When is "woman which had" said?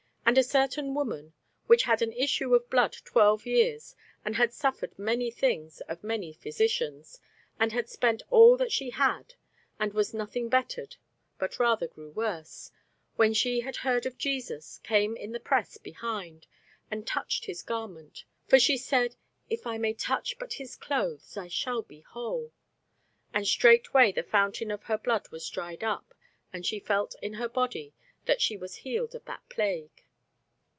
0.93-2.01